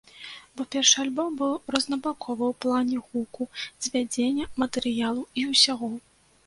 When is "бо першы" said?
0.59-0.95